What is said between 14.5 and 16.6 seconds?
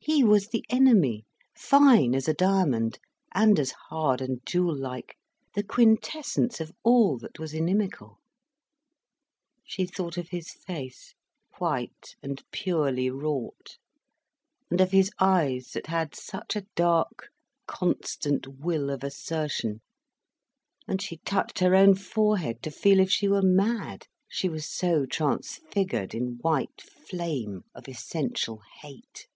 and of his eyes that had such